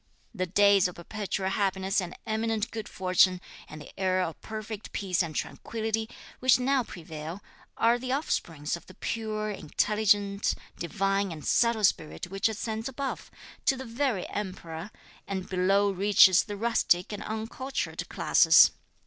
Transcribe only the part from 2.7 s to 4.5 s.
good fortune, and the era of